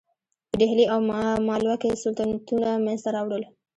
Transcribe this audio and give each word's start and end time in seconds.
په 0.49 0.55
ډهلي 0.61 0.85
او 0.93 0.99
مالوه 1.47 1.75
کې 1.81 1.99
سلطنتونه 2.03 2.69
منځته 2.85 3.09
راوړل. 3.15 3.43